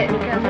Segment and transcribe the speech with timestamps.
[0.00, 0.49] técnicas né?